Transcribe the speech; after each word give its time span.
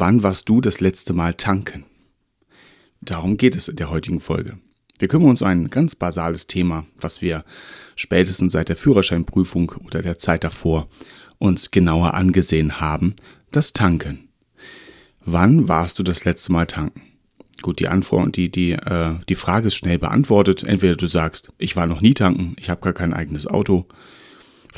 Wann 0.00 0.22
warst 0.22 0.48
du 0.48 0.60
das 0.60 0.78
letzte 0.78 1.12
Mal 1.12 1.34
tanken? 1.34 1.84
Darum 3.00 3.36
geht 3.36 3.56
es 3.56 3.66
in 3.66 3.74
der 3.74 3.90
heutigen 3.90 4.20
Folge. 4.20 4.58
Wir 4.96 5.08
kümmern 5.08 5.30
uns 5.30 5.42
um 5.42 5.48
ein 5.48 5.70
ganz 5.70 5.96
basales 5.96 6.46
Thema, 6.46 6.86
was 7.00 7.20
wir 7.20 7.44
spätestens 7.96 8.52
seit 8.52 8.68
der 8.68 8.76
Führerscheinprüfung 8.76 9.72
oder 9.84 10.00
der 10.00 10.16
Zeit 10.16 10.44
davor 10.44 10.88
uns 11.38 11.72
genauer 11.72 12.14
angesehen 12.14 12.80
haben, 12.80 13.16
das 13.50 13.72
Tanken. 13.72 14.28
Wann 15.24 15.66
warst 15.66 15.98
du 15.98 16.04
das 16.04 16.24
letzte 16.24 16.52
Mal 16.52 16.66
tanken? 16.68 17.02
Gut, 17.62 17.80
die 17.80 17.88
Antwort, 17.88 18.36
die, 18.36 18.52
die, 18.52 18.74
äh, 18.74 19.16
die 19.28 19.34
Frage 19.34 19.66
ist 19.66 19.74
schnell 19.74 19.98
beantwortet. 19.98 20.62
Entweder 20.62 20.94
du 20.94 21.08
sagst, 21.08 21.50
ich 21.58 21.74
war 21.74 21.88
noch 21.88 22.00
nie 22.00 22.14
tanken, 22.14 22.54
ich 22.60 22.70
habe 22.70 22.82
gar 22.82 22.92
kein 22.92 23.14
eigenes 23.14 23.48
Auto, 23.48 23.88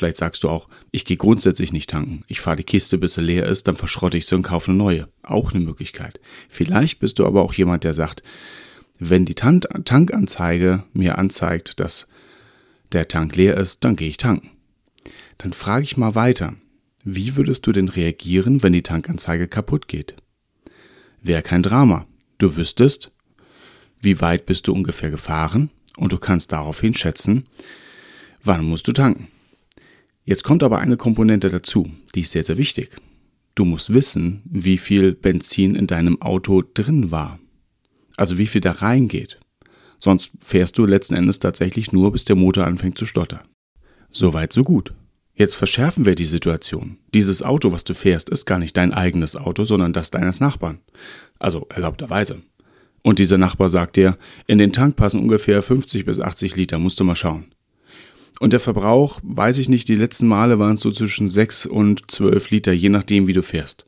Vielleicht 0.01 0.17
sagst 0.17 0.43
du 0.43 0.49
auch, 0.49 0.67
ich 0.89 1.05
gehe 1.05 1.15
grundsätzlich 1.15 1.73
nicht 1.73 1.91
tanken. 1.91 2.21
Ich 2.25 2.41
fahre 2.41 2.55
die 2.55 2.63
Kiste, 2.63 2.97
bis 2.97 3.13
sie 3.13 3.21
leer 3.21 3.45
ist, 3.45 3.67
dann 3.67 3.75
verschrotte 3.75 4.17
ich 4.17 4.25
sie 4.25 4.33
und 4.33 4.41
kaufe 4.41 4.71
eine 4.71 4.77
neue. 4.79 5.07
Auch 5.21 5.53
eine 5.53 5.63
Möglichkeit. 5.63 6.19
Vielleicht 6.49 6.97
bist 6.97 7.19
du 7.19 7.27
aber 7.27 7.43
auch 7.43 7.53
jemand, 7.53 7.83
der 7.83 7.93
sagt, 7.93 8.23
wenn 8.97 9.25
die 9.25 9.35
Tan 9.35 9.61
Tankanzeige 9.61 10.85
mir 10.93 11.19
anzeigt, 11.19 11.79
dass 11.79 12.07
der 12.93 13.09
Tank 13.09 13.35
leer 13.35 13.57
ist, 13.57 13.83
dann 13.83 13.95
gehe 13.95 14.07
ich 14.07 14.17
tanken. 14.17 14.49
Dann 15.37 15.53
frage 15.53 15.83
ich 15.83 15.97
mal 15.97 16.15
weiter. 16.15 16.55
Wie 17.03 17.35
würdest 17.35 17.67
du 17.67 17.71
denn 17.71 17.89
reagieren, 17.89 18.63
wenn 18.63 18.73
die 18.73 18.81
Tankanzeige 18.81 19.47
kaputt 19.47 19.87
geht? 19.87 20.15
Wäre 21.21 21.43
kein 21.43 21.61
Drama. 21.61 22.07
Du 22.39 22.55
wüsstest, 22.55 23.11
wie 23.99 24.19
weit 24.19 24.47
bist 24.47 24.67
du 24.67 24.73
ungefähr 24.73 25.11
gefahren 25.11 25.69
und 25.95 26.11
du 26.11 26.17
kannst 26.17 26.51
daraufhin 26.53 26.95
schätzen, 26.95 27.45
wann 28.43 28.65
musst 28.65 28.87
du 28.87 28.93
tanken. 28.93 29.27
Jetzt 30.23 30.43
kommt 30.43 30.63
aber 30.63 30.79
eine 30.79 30.97
Komponente 30.97 31.49
dazu, 31.49 31.89
die 32.13 32.21
ist 32.21 32.31
sehr, 32.31 32.43
sehr 32.43 32.57
wichtig. 32.57 32.95
Du 33.55 33.65
musst 33.65 33.93
wissen, 33.93 34.41
wie 34.45 34.77
viel 34.77 35.13
Benzin 35.13 35.75
in 35.75 35.87
deinem 35.87 36.21
Auto 36.21 36.61
drin 36.61 37.11
war. 37.11 37.39
Also 38.17 38.37
wie 38.37 38.47
viel 38.47 38.61
da 38.61 38.71
reingeht. 38.71 39.39
Sonst 39.99 40.31
fährst 40.39 40.77
du 40.77 40.85
letzten 40.85 41.15
Endes 41.15 41.39
tatsächlich 41.39 41.91
nur, 41.91 42.11
bis 42.11 42.25
der 42.25 42.35
Motor 42.35 42.65
anfängt 42.65 42.97
zu 42.97 43.05
stottern. 43.05 43.41
Soweit, 44.09 44.53
so 44.53 44.63
gut. 44.63 44.93
Jetzt 45.33 45.55
verschärfen 45.55 46.05
wir 46.05 46.15
die 46.15 46.25
Situation. 46.25 46.97
Dieses 47.13 47.41
Auto, 47.41 47.71
was 47.71 47.83
du 47.83 47.93
fährst, 47.93 48.29
ist 48.29 48.45
gar 48.45 48.59
nicht 48.59 48.75
dein 48.77 48.93
eigenes 48.93 49.35
Auto, 49.35 49.63
sondern 49.63 49.93
das 49.93 50.11
deines 50.11 50.39
Nachbarn. 50.39 50.79
Also 51.39 51.67
erlaubterweise. 51.69 52.41
Und 53.03 53.19
dieser 53.19 53.37
Nachbar 53.37 53.69
sagt 53.69 53.95
dir, 53.95 54.17
in 54.47 54.57
den 54.57 54.73
Tank 54.73 54.95
passen 54.95 55.19
ungefähr 55.19 55.63
50 55.63 56.05
bis 56.05 56.19
80 56.19 56.55
Liter, 56.55 56.77
musst 56.77 56.99
du 56.99 57.03
mal 57.03 57.15
schauen. 57.15 57.45
Und 58.41 58.53
der 58.53 58.59
Verbrauch, 58.59 59.19
weiß 59.21 59.59
ich 59.59 59.69
nicht, 59.69 59.87
die 59.87 59.93
letzten 59.93 60.25
Male 60.25 60.57
waren 60.57 60.73
es 60.73 60.81
so 60.81 60.89
zwischen 60.89 61.27
6 61.27 61.67
und 61.67 62.09
12 62.09 62.49
Liter, 62.49 62.71
je 62.71 62.89
nachdem, 62.89 63.27
wie 63.27 63.33
du 63.33 63.43
fährst. 63.43 63.85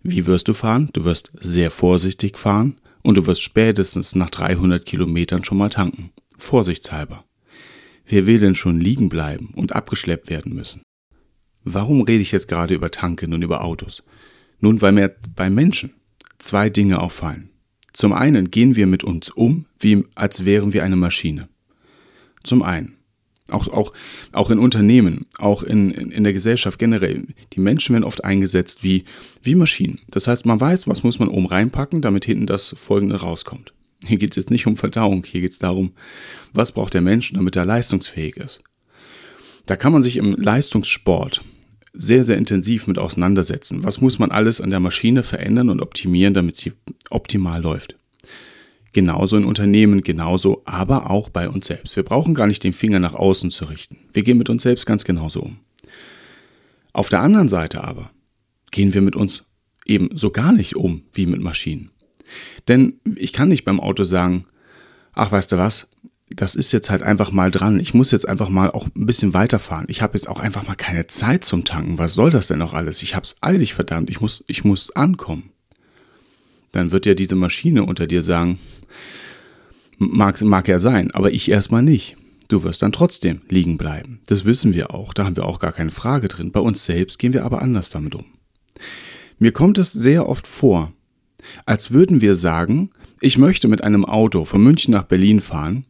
Wie 0.00 0.26
wirst 0.26 0.46
du 0.46 0.54
fahren? 0.54 0.90
Du 0.92 1.04
wirst 1.04 1.32
sehr 1.40 1.72
vorsichtig 1.72 2.38
fahren 2.38 2.76
und 3.02 3.16
du 3.16 3.26
wirst 3.26 3.42
spätestens 3.42 4.14
nach 4.14 4.30
300 4.30 4.86
Kilometern 4.86 5.44
schon 5.44 5.58
mal 5.58 5.70
tanken. 5.70 6.12
Vorsichtshalber. 6.36 7.24
Wer 8.06 8.26
will 8.26 8.38
denn 8.38 8.54
schon 8.54 8.78
liegen 8.78 9.08
bleiben 9.08 9.52
und 9.56 9.74
abgeschleppt 9.74 10.30
werden 10.30 10.54
müssen? 10.54 10.82
Warum 11.64 12.02
rede 12.02 12.22
ich 12.22 12.30
jetzt 12.30 12.46
gerade 12.46 12.74
über 12.74 12.92
Tanken 12.92 13.34
und 13.34 13.42
über 13.42 13.64
Autos? 13.64 14.04
Nun, 14.60 14.80
weil 14.82 14.92
mir 14.92 15.16
bei 15.34 15.50
Menschen 15.50 15.94
zwei 16.38 16.70
Dinge 16.70 17.00
auffallen. 17.00 17.50
Zum 17.92 18.12
einen 18.12 18.52
gehen 18.52 18.76
wir 18.76 18.86
mit 18.86 19.02
uns 19.02 19.30
um, 19.30 19.66
wie 19.80 20.04
als 20.14 20.44
wären 20.44 20.72
wir 20.72 20.84
eine 20.84 20.94
Maschine. 20.94 21.48
Zum 22.44 22.62
einen. 22.62 22.97
Auch, 23.50 23.68
auch, 23.68 23.92
auch 24.32 24.50
in 24.50 24.58
Unternehmen, 24.58 25.26
auch 25.38 25.62
in, 25.62 25.90
in, 25.90 26.10
in 26.10 26.24
der 26.24 26.34
Gesellschaft 26.34 26.78
generell. 26.78 27.24
Die 27.54 27.60
Menschen 27.60 27.94
werden 27.94 28.04
oft 28.04 28.22
eingesetzt 28.22 28.84
wie, 28.84 29.04
wie 29.42 29.54
Maschinen. 29.54 30.00
Das 30.10 30.28
heißt, 30.28 30.44
man 30.44 30.60
weiß, 30.60 30.86
was 30.86 31.02
muss 31.02 31.18
man 31.18 31.28
oben 31.28 31.46
reinpacken, 31.46 32.02
damit 32.02 32.26
hinten 32.26 32.46
das 32.46 32.74
Folgende 32.78 33.16
rauskommt. 33.16 33.72
Hier 34.04 34.18
geht 34.18 34.32
es 34.32 34.36
jetzt 34.36 34.50
nicht 34.50 34.66
um 34.66 34.76
Verdauung, 34.76 35.24
hier 35.24 35.40
geht 35.40 35.52
es 35.52 35.58
darum, 35.58 35.92
was 36.52 36.72
braucht 36.72 36.94
der 36.94 37.00
Mensch, 37.00 37.32
damit 37.32 37.56
er 37.56 37.64
leistungsfähig 37.64 38.36
ist. 38.36 38.62
Da 39.66 39.76
kann 39.76 39.92
man 39.92 40.02
sich 40.02 40.16
im 40.16 40.34
Leistungssport 40.34 41.42
sehr, 41.92 42.24
sehr 42.24 42.36
intensiv 42.36 42.86
mit 42.86 42.98
auseinandersetzen. 42.98 43.82
Was 43.82 44.00
muss 44.00 44.18
man 44.18 44.30
alles 44.30 44.60
an 44.60 44.70
der 44.70 44.80
Maschine 44.80 45.22
verändern 45.22 45.68
und 45.68 45.80
optimieren, 45.80 46.34
damit 46.34 46.56
sie 46.56 46.72
optimal 47.10 47.60
läuft? 47.60 47.96
Genauso 48.98 49.36
in 49.36 49.44
Unternehmen, 49.44 50.02
genauso, 50.02 50.62
aber 50.64 51.08
auch 51.08 51.28
bei 51.28 51.48
uns 51.48 51.68
selbst. 51.68 51.94
Wir 51.94 52.02
brauchen 52.02 52.34
gar 52.34 52.48
nicht 52.48 52.64
den 52.64 52.72
Finger 52.72 52.98
nach 52.98 53.14
außen 53.14 53.52
zu 53.52 53.66
richten. 53.66 53.96
Wir 54.12 54.24
gehen 54.24 54.38
mit 54.38 54.50
uns 54.50 54.64
selbst 54.64 54.86
ganz 54.86 55.04
genauso 55.04 55.40
um. 55.40 55.58
Auf 56.92 57.08
der 57.08 57.20
anderen 57.20 57.48
Seite 57.48 57.84
aber 57.84 58.10
gehen 58.72 58.94
wir 58.94 59.00
mit 59.00 59.14
uns 59.14 59.44
eben 59.86 60.10
so 60.18 60.30
gar 60.30 60.50
nicht 60.50 60.74
um 60.74 61.02
wie 61.12 61.26
mit 61.26 61.40
Maschinen. 61.40 61.92
Denn 62.66 62.94
ich 63.14 63.32
kann 63.32 63.50
nicht 63.50 63.64
beim 63.64 63.78
Auto 63.78 64.02
sagen, 64.02 64.46
ach 65.12 65.30
weißt 65.30 65.52
du 65.52 65.58
was, 65.58 65.86
das 66.30 66.56
ist 66.56 66.72
jetzt 66.72 66.90
halt 66.90 67.04
einfach 67.04 67.30
mal 67.30 67.52
dran. 67.52 67.78
Ich 67.78 67.94
muss 67.94 68.10
jetzt 68.10 68.28
einfach 68.28 68.48
mal 68.48 68.68
auch 68.68 68.88
ein 68.96 69.06
bisschen 69.06 69.32
weiterfahren. 69.32 69.86
Ich 69.88 70.02
habe 70.02 70.14
jetzt 70.14 70.28
auch 70.28 70.40
einfach 70.40 70.66
mal 70.66 70.74
keine 70.74 71.06
Zeit 71.06 71.44
zum 71.44 71.64
Tanken. 71.64 71.98
Was 71.98 72.14
soll 72.14 72.30
das 72.30 72.48
denn 72.48 72.58
noch 72.58 72.74
alles? 72.74 73.00
Ich 73.04 73.14
hab's 73.14 73.36
eilig, 73.42 73.74
verdammt. 73.74 74.10
Ich 74.10 74.20
muss, 74.20 74.42
ich 74.48 74.64
muss 74.64 74.90
ankommen 74.96 75.52
dann 76.72 76.90
wird 76.90 77.06
ja 77.06 77.14
diese 77.14 77.36
Maschine 77.36 77.84
unter 77.84 78.06
dir 78.06 78.22
sagen, 78.22 78.58
mag, 79.98 80.40
mag 80.42 80.68
ja 80.68 80.78
sein, 80.78 81.10
aber 81.10 81.32
ich 81.32 81.50
erstmal 81.50 81.82
nicht. 81.82 82.16
Du 82.48 82.62
wirst 82.62 82.82
dann 82.82 82.92
trotzdem 82.92 83.42
liegen 83.48 83.76
bleiben. 83.76 84.20
Das 84.26 84.46
wissen 84.46 84.72
wir 84.72 84.94
auch, 84.94 85.12
da 85.12 85.24
haben 85.24 85.36
wir 85.36 85.44
auch 85.44 85.58
gar 85.58 85.72
keine 85.72 85.90
Frage 85.90 86.28
drin. 86.28 86.50
Bei 86.50 86.60
uns 86.60 86.84
selbst 86.84 87.18
gehen 87.18 87.34
wir 87.34 87.44
aber 87.44 87.60
anders 87.60 87.90
damit 87.90 88.14
um. 88.14 88.24
Mir 89.38 89.52
kommt 89.52 89.78
es 89.78 89.92
sehr 89.92 90.28
oft 90.28 90.46
vor, 90.46 90.92
als 91.66 91.90
würden 91.90 92.20
wir 92.20 92.34
sagen, 92.34 92.90
ich 93.20 93.38
möchte 93.38 93.68
mit 93.68 93.82
einem 93.82 94.04
Auto 94.04 94.44
von 94.44 94.62
München 94.62 94.92
nach 94.92 95.04
Berlin 95.04 95.40
fahren 95.40 95.84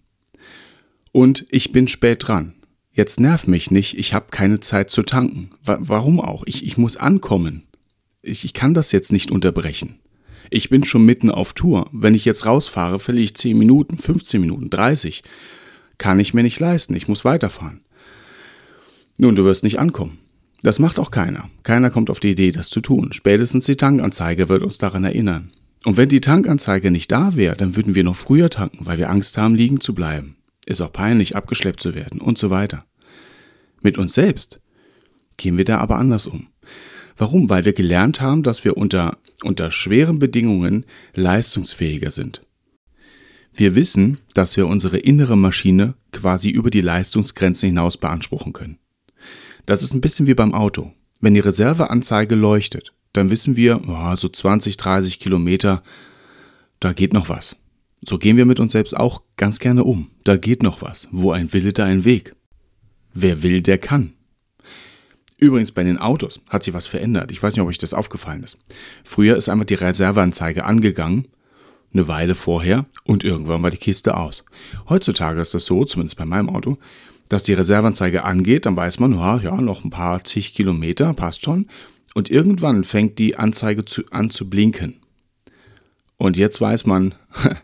und 1.13 1.47
ich 1.51 1.73
bin 1.73 1.89
spät 1.89 2.27
dran. 2.27 2.55
Jetzt 2.93 3.21
nerv 3.21 3.47
mich 3.47 3.71
nicht, 3.71 3.97
ich 3.97 4.13
habe 4.13 4.27
keine 4.31 4.59
Zeit 4.61 4.91
zu 4.91 5.03
tanken. 5.03 5.51
warum 5.65 6.21
auch? 6.21 6.43
Ich, 6.47 6.67
ich 6.67 6.77
muss 6.77 6.97
ankommen. 6.97 7.63
Ich, 8.23 8.45
ich 8.45 8.53
kann 8.53 8.75
das 8.75 8.91
jetzt 8.91 9.13
nicht 9.13 9.31
unterbrechen. 9.31 10.01
Ich 10.51 10.71
bin 10.71 10.85
schon 10.85 11.05
mitten 11.05 11.31
auf 11.31 11.53
Tour. 11.53 11.89
Wenn 11.93 12.15
ich 12.15 12.25
jetzt 12.25 12.47
rausfahre, 12.47 13.01
verliere 13.01 13.25
ich 13.25 13.37
10 13.37 13.57
Minuten, 13.57 13.99
15 13.99 14.41
Minuten, 14.41 14.71
30. 14.71 15.23
Kann 15.99 16.21
ich 16.21 16.35
mir 16.35 16.43
nicht 16.43 16.61
leisten. 16.61 16.95
Ich 16.95 17.09
muss 17.09 17.25
weiterfahren. 17.25 17.81
Nun, 19.17 19.35
du 19.35 19.45
wirst 19.45 19.65
nicht 19.65 19.79
ankommen. 19.79 20.19
Das 20.63 20.79
macht 20.79 20.99
auch 20.99 21.11
keiner. 21.11 21.51
Keiner 21.63 21.91
kommt 21.91 22.11
auf 22.11 22.21
die 22.21 22.31
Idee, 22.31 22.53
das 22.53 22.69
zu 22.69 22.81
tun. 22.81 23.13
Spätestens 23.13 23.67
die 23.67 23.77
Tankanzeige 23.77 24.49
wird 24.49 24.63
uns 24.63 24.79
daran 24.79 25.05
erinnern. 25.05 25.51
Und 25.85 25.97
wenn 25.97 26.09
die 26.09 26.21
Tankanzeige 26.21 26.91
nicht 26.91 27.13
da 27.13 27.37
wäre, 27.37 27.57
dann 27.57 27.77
würden 27.77 27.95
wir 27.95 28.05
noch 28.05 28.17
früher 28.17 28.51
tanken, 28.51 28.87
weil 28.87 28.99
wir 28.99 29.11
Angst 29.11 29.39
haben, 29.39 29.55
liegen 29.55 29.81
zu 29.81 29.95
bleiben. 29.95 30.37
Ist 30.67 30.81
auch 30.81 30.93
peinlich, 30.93 31.37
abgeschleppt 31.37 31.81
zu 31.81 31.95
werden 31.95 32.21
und 32.21 32.39
so 32.39 32.51
weiter. 32.51 32.85
Mit 33.81 33.97
uns 33.97 34.15
selbst 34.15 34.61
gehen 35.37 35.57
wir 35.57 35.65
da 35.65 35.79
aber 35.79 35.99
anders 35.99 36.27
um. 36.27 36.49
Warum? 37.19 37.51
Weil 37.51 37.65
wir 37.65 37.73
gelernt 37.73 38.21
haben, 38.21 38.43
dass 38.43 38.65
wir 38.65 38.77
unter, 38.77 39.19
unter 39.43 39.71
schweren 39.71 40.19
Bedingungen 40.19 40.87
leistungsfähiger 41.15 42.13
sind. 42.13 42.43
Wir 43.53 43.75
wissen, 43.75 44.19
dass 44.35 44.57
wir 44.57 44.69
unsere 44.69 44.99
innere 44.99 45.37
Maschine 45.37 45.95
quasi 46.13 46.49
über 46.49 46.71
die 46.71 46.81
Leistungsgrenzen 46.81 47.69
hinaus 47.69 47.97
beanspruchen 47.97 48.53
können. 48.53 48.79
Das 49.67 49.83
ist 49.83 49.93
ein 49.93 50.01
bisschen 50.01 50.29
wie 50.29 50.35
beim 50.35 50.55
Auto. 50.55 50.93
Wenn 51.21 51.35
die 51.35 51.41
Reserveanzeige 51.41 52.37
leuchtet, 52.37 52.93
dann 53.13 53.31
wissen 53.31 53.57
wir, 53.57 53.83
oh, 53.89 54.15
so 54.15 54.29
20, 54.29 54.77
30 54.77 55.19
Kilometer, 55.19 55.83
da 56.79 56.93
geht 56.93 57.13
noch 57.13 57.29
was. 57.29 57.57
So 58.01 58.19
gehen 58.19 58.37
wir 58.37 58.45
mit 58.45 58.61
uns 58.61 58.73
selbst 58.73 58.97
auch 58.97 59.23
ganz 59.37 59.59
gerne 59.59 59.83
um. 59.83 60.13
Da 60.23 60.37
geht 60.37 60.63
noch 60.63 60.83
was. 60.83 61.09
Wo 61.11 61.33
ein 61.33 61.53
Wille, 61.53 61.73
da 61.73 61.85
ein 61.85 62.05
Weg. 62.05 62.37
Wer 63.13 63.43
will, 63.43 63.61
der 63.61 63.79
kann. 63.79 64.13
Übrigens 65.41 65.71
bei 65.73 65.85
den 65.85 65.99
Autos 65.99 66.41
hat 66.49 66.65
sich 66.65 66.75
was 66.75 66.89
verändert. 66.89 67.31
Ich 67.31 67.43
weiß 67.43 67.55
nicht, 67.55 67.63
ob 67.63 67.69
euch 67.69 67.79
das 67.79 67.95
aufgefallen 67.95 68.43
ist. 68.43 68.59
Früher 69.05 69.37
ist 69.37 69.49
einfach 69.49 69.67
die 69.67 69.75
Reserveanzeige 69.75 70.65
angegangen, 70.65 71.29
eine 71.93 72.09
Weile 72.09 72.35
vorher, 72.35 72.87
und 73.05 73.25
irgendwann 73.25 73.63
war 73.63 73.71
die 73.71 73.77
Kiste 73.77 74.17
aus. 74.17 74.45
Heutzutage 74.89 75.41
ist 75.41 75.55
das 75.55 75.65
so, 75.65 75.85
zumindest 75.85 76.19
bei 76.19 76.25
meinem 76.25 76.51
Auto, 76.51 76.77
dass 77.29 77.45
die 77.45 77.53
Reserveanzeige 77.53 78.25
angeht, 78.25 78.67
dann 78.67 78.77
weiß 78.77 78.99
man, 79.01 79.15
ja, 79.15 79.39
ja, 79.39 79.61
noch 79.61 79.85
ein 79.85 79.91
paar 79.91 80.25
zig 80.25 80.55
Kilometer, 80.55 81.15
passt 81.15 81.45
schon. 81.45 81.69
Und 82.15 82.31
irgendwann 82.31 82.85
fängt 82.85 83.19
die 83.19 83.37
Anzeige 83.37 83.85
zu, 83.85 84.03
an 84.11 84.31
zu 84.31 84.49
blinken. 84.51 84.97
Und 86.17 86.37
jetzt 86.37 86.61
weiß 86.61 86.85
man, 86.87 87.15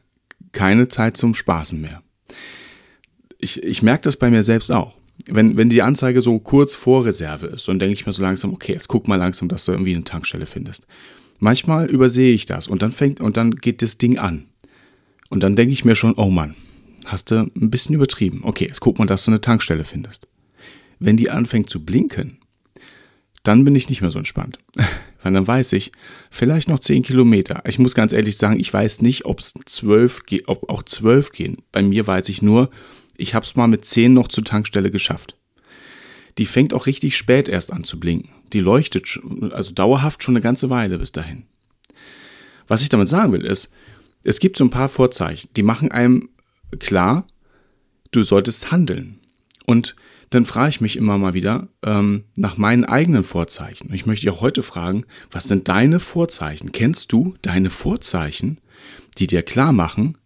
keine 0.52 0.88
Zeit 0.88 1.16
zum 1.16 1.34
Spaßen 1.34 1.80
mehr. 1.80 2.02
Ich, 3.38 3.62
ich 3.62 3.82
merke 3.82 4.04
das 4.04 4.16
bei 4.16 4.30
mir 4.30 4.42
selbst 4.42 4.70
auch. 4.70 4.96
Wenn, 5.26 5.56
wenn 5.56 5.70
die 5.70 5.82
Anzeige 5.82 6.22
so 6.22 6.38
kurz 6.38 6.74
vor 6.74 7.04
Reserve 7.04 7.46
ist, 7.46 7.68
dann 7.68 7.78
denke 7.78 7.94
ich 7.94 8.04
mir 8.04 8.12
so 8.12 8.22
langsam, 8.22 8.52
okay, 8.52 8.72
jetzt 8.72 8.88
guck 8.88 9.08
mal 9.08 9.16
langsam, 9.16 9.48
dass 9.48 9.64
du 9.64 9.72
irgendwie 9.72 9.94
eine 9.94 10.04
Tankstelle 10.04 10.46
findest. 10.46 10.86
Manchmal 11.38 11.90
übersehe 11.90 12.34
ich 12.34 12.46
das 12.46 12.66
und 12.66 12.82
dann 12.82 12.92
fängt 12.92 13.20
und 13.20 13.36
dann 13.36 13.52
geht 13.52 13.82
das 13.82 13.98
Ding 13.98 14.18
an. 14.18 14.44
Und 15.30 15.42
dann 15.42 15.56
denke 15.56 15.72
ich 15.72 15.84
mir 15.84 15.96
schon, 15.96 16.14
oh 16.14 16.30
Mann, 16.30 16.54
hast 17.04 17.30
du 17.30 17.36
ein 17.36 17.70
bisschen 17.70 17.94
übertrieben. 17.94 18.40
Okay, 18.42 18.66
jetzt 18.66 18.80
guck 18.80 18.98
mal, 18.98 19.06
dass 19.06 19.24
du 19.24 19.30
eine 19.30 19.40
Tankstelle 19.40 19.84
findest. 19.84 20.26
Wenn 20.98 21.16
die 21.16 21.30
anfängt 21.30 21.70
zu 21.70 21.84
blinken, 21.84 22.38
dann 23.42 23.64
bin 23.64 23.76
ich 23.76 23.88
nicht 23.88 24.00
mehr 24.00 24.10
so 24.10 24.18
entspannt. 24.18 24.58
Weil 25.22 25.32
dann 25.32 25.46
weiß 25.46 25.72
ich, 25.72 25.92
vielleicht 26.30 26.68
noch 26.68 26.78
10 26.78 27.02
Kilometer. 27.02 27.62
Ich 27.66 27.78
muss 27.78 27.94
ganz 27.94 28.12
ehrlich 28.12 28.36
sagen, 28.36 28.60
ich 28.60 28.72
weiß 28.72 29.00
nicht, 29.00 29.24
ob 29.24 29.40
es 29.40 29.54
12 29.64 30.22
ob 30.46 30.68
auch 30.68 30.82
12 30.82 31.32
gehen. 31.32 31.62
Bei 31.72 31.82
mir 31.82 32.06
weiß 32.06 32.28
ich 32.28 32.42
nur, 32.42 32.70
ich 33.16 33.34
habe 33.34 33.44
es 33.44 33.56
mal 33.56 33.66
mit 33.66 33.84
10 33.84 34.12
noch 34.12 34.28
zur 34.28 34.44
Tankstelle 34.44 34.90
geschafft. 34.90 35.36
Die 36.38 36.46
fängt 36.46 36.74
auch 36.74 36.86
richtig 36.86 37.16
spät 37.16 37.48
erst 37.48 37.72
an 37.72 37.84
zu 37.84 38.00
blinken. 38.00 38.30
Die 38.52 38.60
leuchtet 38.60 39.20
also 39.50 39.72
dauerhaft 39.72 40.22
schon 40.22 40.34
eine 40.34 40.42
ganze 40.42 40.70
Weile 40.70 40.98
bis 40.98 41.12
dahin. 41.12 41.44
Was 42.66 42.82
ich 42.82 42.88
damit 42.88 43.08
sagen 43.08 43.32
will, 43.32 43.44
ist, 43.44 43.70
es 44.22 44.40
gibt 44.40 44.56
so 44.56 44.64
ein 44.64 44.70
paar 44.70 44.88
Vorzeichen, 44.88 45.50
die 45.54 45.62
machen 45.62 45.92
einem 45.92 46.30
klar, 46.78 47.26
du 48.10 48.22
solltest 48.22 48.72
handeln. 48.72 49.20
Und 49.66 49.96
dann 50.30 50.46
frage 50.46 50.70
ich 50.70 50.80
mich 50.80 50.96
immer 50.96 51.18
mal 51.18 51.34
wieder 51.34 51.68
ähm, 51.84 52.24
nach 52.34 52.56
meinen 52.56 52.84
eigenen 52.84 53.22
Vorzeichen. 53.22 53.92
Ich 53.92 54.06
möchte 54.06 54.26
dich 54.26 54.34
auch 54.34 54.40
heute 54.40 54.62
fragen, 54.62 55.04
was 55.30 55.44
sind 55.44 55.68
deine 55.68 56.00
Vorzeichen? 56.00 56.72
Kennst 56.72 57.12
du 57.12 57.36
deine 57.42 57.70
Vorzeichen, 57.70 58.58
die 59.18 59.26
dir 59.26 59.42
klar 59.42 59.72
machen, 59.72 60.18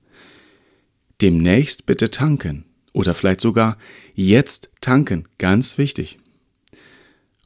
demnächst 1.20 1.87
bitte 1.87 2.11
tanken? 2.11 2.64
Oder 2.93 3.14
vielleicht 3.14 3.40
sogar 3.40 3.76
jetzt 4.14 4.70
tanken, 4.81 5.29
ganz 5.38 5.79
wichtig. 5.79 6.19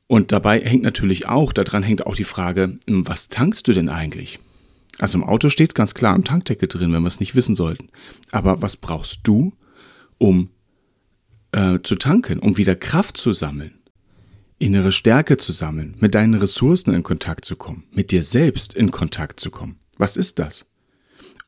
Und 0.07 0.31
dabei 0.33 0.61
hängt 0.61 0.83
natürlich 0.83 1.27
auch, 1.27 1.53
daran 1.53 1.83
hängt 1.83 2.07
auch 2.07 2.17
die 2.17 2.25
Frage, 2.25 2.79
hm, 2.87 3.09
was 3.09 3.29
tankst 3.29 3.67
du 3.67 3.73
denn 3.73 3.89
eigentlich? 3.89 4.39
Also 4.99 5.19
im 5.19 5.25
Auto 5.25 5.49
steht 5.49 5.71
es 5.71 5.75
ganz 5.75 5.95
klar 5.95 6.15
im 6.15 6.25
Tankdeckel 6.25 6.69
drin, 6.69 6.93
wenn 6.93 7.03
wir 7.03 7.09
es 7.09 7.21
nicht 7.21 7.35
wissen 7.35 7.55
sollten. 7.55 7.89
Aber 8.31 8.61
was 8.61 8.77
brauchst 8.77 9.21
du, 9.25 9.55
um 10.19 10.51
äh, 11.53 11.79
zu 11.83 11.97
tanken, 11.97 12.39
um 12.39 12.57
wieder 12.57 12.77
Kraft 12.77 13.17
zu 13.17 13.33
sammeln, 13.33 13.73
innere 14.59 14.93
Stärke 14.93 15.39
zu 15.39 15.53
sammeln, 15.53 15.97
mit 15.99 16.15
deinen 16.15 16.35
Ressourcen 16.35 16.95
in 16.95 17.03
Kontakt 17.03 17.45
zu 17.45 17.57
kommen, 17.57 17.85
mit 17.91 18.11
dir 18.11 18.23
selbst 18.23 18.75
in 18.75 18.91
Kontakt 18.91 19.41
zu 19.41 19.51
kommen. 19.51 19.79
Was 19.97 20.17
ist 20.17 20.39
das? 20.39 20.65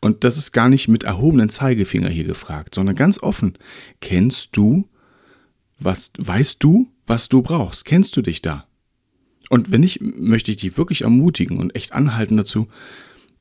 Und 0.05 0.23
das 0.23 0.37
ist 0.37 0.53
gar 0.53 0.69
nicht 0.69 0.87
mit 0.87 1.05
erhobenen 1.05 1.49
Zeigefinger 1.49 2.11
hier 2.11 2.25
gefragt, 2.25 2.75
sondern 2.75 2.95
ganz 2.95 3.17
offen. 3.23 3.57
Kennst 4.03 4.51
du, 4.53 4.87
was, 5.79 6.11
weißt 6.19 6.63
du, 6.63 6.91
was 7.07 7.31
du 7.31 7.41
brauchst? 7.41 7.87
Kennst 7.87 8.15
du 8.19 8.21
dich 8.21 8.43
da? 8.43 8.67
Und 9.49 9.71
wenn 9.71 9.81
nicht, 9.81 10.03
möchte 10.03 10.51
ich 10.51 10.59
dich 10.59 10.77
wirklich 10.77 11.05
ermutigen 11.05 11.57
und 11.57 11.75
echt 11.75 11.95
anhalten 11.95 12.37
dazu, 12.37 12.69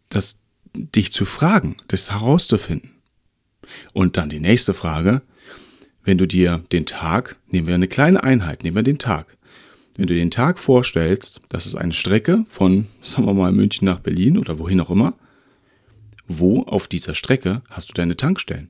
das, 0.08 0.40
dich 0.74 1.12
zu 1.12 1.26
fragen, 1.26 1.76
das 1.90 2.12
herauszufinden. 2.12 2.92
Und 3.92 4.16
dann 4.16 4.30
die 4.30 4.40
nächste 4.40 4.74
Frage, 4.74 5.22
wenn 6.06 6.18
du 6.18 6.26
dir 6.26 6.64
den 6.72 6.86
Tag, 6.86 7.36
nehmen 7.50 7.68
wir 7.68 7.76
eine 7.76 7.90
kleine 7.90 8.24
Einheit, 8.24 8.64
nehmen 8.64 8.78
wir 8.78 8.84
den 8.84 9.00
Tag. 9.00 9.36
Wenn 9.98 10.08
du 10.08 10.14
den 10.14 10.32
Tag 10.32 10.60
vorstellst, 10.60 11.42
das 11.50 11.66
ist 11.66 11.76
eine 11.76 11.94
Strecke 11.94 12.46
von, 12.48 12.88
sagen 13.04 13.26
wir 13.26 13.34
mal, 13.34 13.52
München 13.52 13.84
nach 13.84 14.00
Berlin 14.00 14.38
oder 14.38 14.60
wohin 14.60 14.80
auch 14.80 14.92
immer, 14.92 15.16
wo 16.40 16.64
auf 16.64 16.88
dieser 16.88 17.16
Strecke 17.16 17.62
hast 17.70 17.90
du 17.90 17.94
deine 17.94 18.18
Tankstellen? 18.18 18.70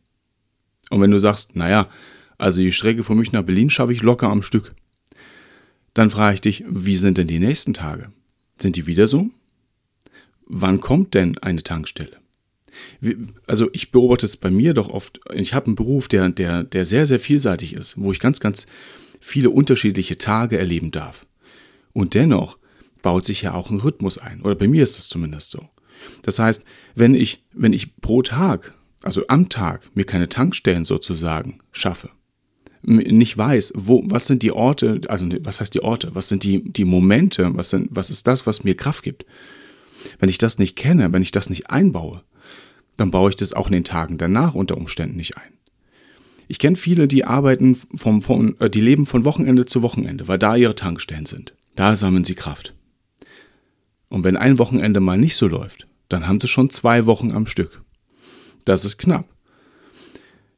Und 0.89 1.01
wenn 1.01 1.12
du 1.12 1.19
sagst, 1.19 1.56
naja, 1.56 1.89
also 2.38 2.60
die 2.60 2.71
Strecke 2.71 3.04
von 3.04 3.15
München 3.15 3.36
nach 3.36 3.45
Berlin 3.45 3.69
schaffe 3.69 3.94
ich 3.94 4.01
locker 4.01 4.30
am 4.30 4.42
Stück, 4.42 4.74
dann 5.94 6.10
frage 6.10 6.36
ich 6.36 6.42
dich, 6.42 6.63
wie 6.68 6.98
sind 6.98 7.18
denn 7.18 7.27
die 7.27 7.39
nächsten 7.39 7.74
Tage? 7.74 8.12
Sind 8.60 8.75
die 8.75 8.88
wieder 8.88 9.07
so? 9.07 9.30
Wann 10.45 10.81
kommt 10.81 11.13
denn 11.13 11.38
eine 11.38 11.63
Tankstelle? 11.63 12.18
also 13.48 13.69
ich 13.74 13.92
beobachte 13.92 14.25
es 14.25 14.38
bei 14.38 14.50
mir 14.50 14.74
doch 14.74 14.89
oft, 14.89 15.19
ich 15.33 15.54
habe 15.54 15.68
einen 15.68 15.75
Beruf, 15.75 16.07
der, 16.07 16.30
der, 16.30 16.63
der 16.63 16.86
sehr, 16.86 17.06
sehr 17.06 17.19
vielseitig 17.19 17.74
ist, 17.74 17.95
wo 17.98 18.12
ich 18.12 18.19
ganz, 18.19 18.39
ganz 18.39 18.65
viele 19.19 19.50
unterschiedliche 19.50 20.18
Tage 20.18 20.57
erleben 20.57 20.92
darf. 20.92 21.25
Und 21.94 22.13
dennoch 22.13 22.57
baut 23.01 23.25
sich 23.25 23.44
ja 23.44 23.54
auch 23.54 23.69
ein 23.69 23.80
Rhythmus 23.80 24.18
ein. 24.18 24.42
Oder 24.42 24.56
bei 24.56 24.68
mir 24.68 24.83
ist 24.83 24.98
das 24.98 25.07
zumindest 25.07 25.51
so. 25.51 25.69
Das 26.21 26.39
heißt, 26.39 26.63
wenn 26.95 27.15
ich, 27.15 27.43
wenn 27.53 27.73
ich 27.73 27.95
pro 27.97 28.21
Tag, 28.21 28.73
also 29.01 29.23
am 29.27 29.49
Tag, 29.49 29.89
mir 29.93 30.05
keine 30.05 30.29
Tankstellen 30.29 30.85
sozusagen 30.85 31.59
schaffe, 31.71 32.09
nicht 32.83 33.37
weiß, 33.37 33.73
wo, 33.75 34.03
was 34.05 34.27
sind 34.27 34.43
die 34.43 34.51
Orte, 34.51 35.01
also 35.07 35.25
was 35.41 35.61
heißt 35.61 35.73
die 35.73 35.83
Orte, 35.83 36.13
was 36.13 36.27
sind 36.27 36.43
die, 36.43 36.63
die 36.63 36.85
Momente, 36.85 37.55
was, 37.55 37.69
sind, 37.69 37.87
was 37.91 38.09
ist 38.09 38.27
das, 38.27 38.45
was 38.45 38.63
mir 38.63 38.75
Kraft 38.75 39.03
gibt. 39.03 39.25
Wenn 40.19 40.29
ich 40.29 40.37
das 40.37 40.59
nicht 40.59 40.75
kenne, 40.75 41.13
wenn 41.13 41.21
ich 41.21 41.31
das 41.31 41.49
nicht 41.49 41.69
einbaue, 41.69 42.23
dann 42.97 43.09
baue 43.09 43.29
ich 43.29 43.35
das 43.37 43.53
auch 43.53 43.67
in 43.67 43.73
den 43.73 43.85
Tagen 43.85 44.17
danach 44.17 44.53
unter 44.53 44.77
Umständen 44.77 45.15
nicht 45.15 45.37
ein. 45.37 45.53
Ich 46.47 46.59
kenne 46.59 46.75
viele, 46.75 47.07
die 47.07 47.23
arbeiten 47.23 47.75
vom, 47.95 48.21
vom, 48.21 48.55
äh, 48.59 48.69
die 48.69 48.81
leben 48.81 49.05
von 49.05 49.23
Wochenende 49.23 49.65
zu 49.65 49.81
Wochenende, 49.81 50.27
weil 50.27 50.37
da 50.37 50.55
ihre 50.55 50.75
Tankstellen 50.75 51.25
sind. 51.25 51.53
Da 51.75 51.95
sammeln 51.95 52.25
sie 52.25 52.35
Kraft. 52.35 52.73
Und 54.13 54.24
wenn 54.24 54.38
ein 54.38 54.60
Wochenende 54.60 55.00
mal 55.00 55.18
nicht 55.18 55.36
so 55.36 55.48
läuft, 55.48 55.88
dann 56.07 56.27
haben 56.27 56.39
sie 56.39 56.48
schon 56.48 56.69
zwei 56.69 57.07
Wochen 57.07 57.31
am 57.31 57.48
Stück. 57.48 57.81
Das 58.63 58.86
ist 58.86 59.00
knapp. 59.00 59.27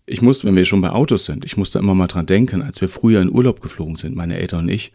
Ich 0.06 0.22
muss, 0.22 0.44
wenn 0.44 0.58
wir 0.58 0.66
schon 0.66 0.82
bei 0.82 0.90
Autos 0.90 1.24
sind, 1.24 1.46
ich 1.46 1.56
muss 1.56 1.72
da 1.72 1.80
immer 1.80 1.96
mal 1.96 2.08
dran 2.08 2.26
denken, 2.26 2.62
als 2.62 2.82
wir 2.82 2.90
früher 2.90 3.22
in 3.22 3.32
Urlaub 3.32 3.62
geflogen 3.62 3.96
sind, 3.96 4.14
meine 4.14 4.38
Eltern 4.38 4.66
und 4.66 4.70
ich, 4.70 4.92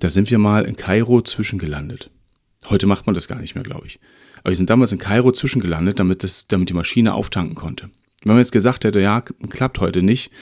da 0.00 0.10
sind 0.10 0.28
wir 0.28 0.38
mal 0.38 0.64
in 0.64 0.74
Kairo 0.74 1.22
zwischengelandet. 1.22 2.10
Heute 2.68 2.88
macht 2.88 3.06
man 3.06 3.14
das 3.14 3.28
gar 3.28 3.38
nicht 3.38 3.54
mehr, 3.54 3.62
glaube 3.62 3.86
ich. 3.86 4.00
Aber 4.40 4.50
wir 4.50 4.56
sind 4.56 4.70
damals 4.70 4.90
in 4.90 4.98
Kairo 4.98 5.30
zwischengelandet, 5.30 6.00
damit, 6.00 6.24
das, 6.24 6.48
damit 6.48 6.70
die 6.70 6.74
Maschine 6.74 7.14
auftanken 7.14 7.54
konnte. 7.54 7.90
Wenn 8.24 8.32
man 8.32 8.42
jetzt 8.42 8.50
gesagt 8.50 8.82
hätte, 8.82 8.98
ja, 8.98 9.20
klappt 9.20 9.78
heute 9.78 10.02
nicht, 10.02 10.32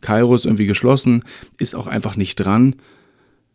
Kairo 0.00 0.34
ist 0.34 0.46
irgendwie 0.46 0.66
geschlossen, 0.66 1.24
ist 1.58 1.74
auch 1.74 1.88
einfach 1.88 2.16
nicht 2.16 2.36
dran, 2.36 2.76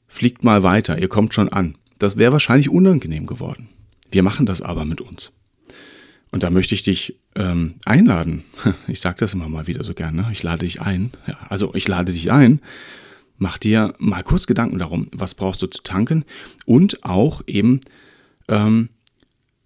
fliegt 0.07 0.43
mal 0.43 0.61
weiter, 0.61 0.99
ihr 0.99 1.09
kommt 1.09 1.33
schon 1.33 1.49
an. 1.49 1.75
Das 1.99 2.17
wäre 2.17 2.31
wahrscheinlich 2.31 2.69
unangenehm 2.69 3.25
geworden. 3.25 3.69
Wir 4.09 4.23
machen 4.23 4.45
das 4.45 4.61
aber 4.61 4.85
mit 4.85 5.01
uns. 5.01 5.31
Und 6.31 6.43
da 6.43 6.49
möchte 6.49 6.75
ich 6.75 6.83
dich 6.83 7.17
ähm, 7.35 7.75
einladen. 7.85 8.43
Ich 8.87 8.99
sage 8.99 9.17
das 9.19 9.33
immer 9.33 9.49
mal 9.49 9.67
wieder 9.67 9.83
so 9.83 9.93
gerne. 9.93 10.27
Ich 10.31 10.43
lade 10.43 10.65
dich 10.65 10.81
ein. 10.81 11.11
Ja, 11.27 11.37
also 11.49 11.73
ich 11.73 11.87
lade 11.87 12.11
dich 12.11 12.31
ein. 12.31 12.61
Mach 13.37 13.57
dir 13.57 13.93
mal 13.99 14.23
kurz 14.23 14.47
Gedanken 14.47 14.79
darum, 14.79 15.07
was 15.11 15.35
brauchst 15.35 15.61
du 15.61 15.67
zu 15.67 15.83
tanken 15.83 16.25
und 16.65 17.03
auch 17.03 17.41
eben, 17.45 17.81
ähm, 18.47 18.89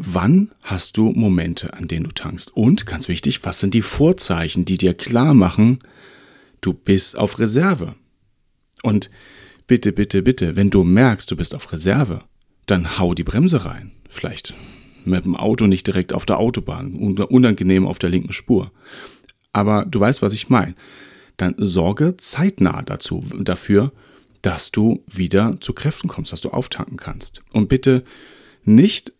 Wann 0.03 0.49
hast 0.63 0.97
du 0.97 1.11
Momente, 1.11 1.73
an 1.73 1.87
denen 1.87 2.05
du 2.05 2.11
tankst? 2.11 2.57
Und 2.57 2.87
ganz 2.87 3.07
wichtig, 3.07 3.45
was 3.45 3.59
sind 3.59 3.75
die 3.75 3.83
Vorzeichen, 3.83 4.65
die 4.65 4.79
dir 4.79 4.95
klar 4.95 5.35
machen, 5.35 5.77
du 6.61 6.73
bist 6.73 7.15
auf 7.15 7.37
Reserve? 7.37 7.93
Und 8.81 9.11
bitte, 9.71 9.93
bitte, 9.93 10.21
bitte, 10.21 10.57
wenn 10.57 10.69
du 10.69 10.83
merkst, 10.83 11.31
du 11.31 11.37
bist 11.37 11.55
auf 11.55 11.71
Reserve, 11.71 12.19
dann 12.65 12.99
hau 12.99 13.13
die 13.13 13.23
Bremse 13.23 13.63
rein. 13.63 13.93
Vielleicht 14.09 14.53
mit 15.05 15.23
dem 15.23 15.37
Auto 15.37 15.65
nicht 15.65 15.87
direkt 15.87 16.11
auf 16.11 16.25
der 16.25 16.39
Autobahn, 16.39 16.93
unangenehm 16.93 17.87
auf 17.87 17.97
der 17.97 18.09
linken 18.09 18.33
Spur. 18.33 18.73
Aber 19.53 19.85
du 19.85 19.97
weißt, 19.97 20.21
was 20.21 20.33
ich 20.33 20.49
meine. 20.49 20.75
Dann 21.37 21.55
sorge 21.57 22.17
zeitnah 22.17 22.81
dazu, 22.81 23.23
dafür, 23.39 23.93
dass 24.41 24.71
du 24.71 25.05
wieder 25.09 25.55
zu 25.61 25.71
Kräften 25.71 26.09
kommst, 26.09 26.33
dass 26.33 26.41
du 26.41 26.49
auftanken 26.49 26.97
kannst. 26.97 27.41
Und 27.53 27.69
bitte 27.69 28.03
nicht 28.65 29.13